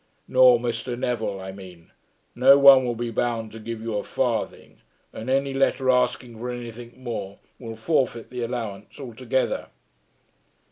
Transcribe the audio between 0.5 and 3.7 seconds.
Mr. Neville, I mean. No one will be bound to